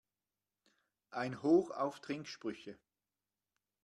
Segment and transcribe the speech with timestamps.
[1.11, 2.79] Ein Hoch auf Trinksprüche!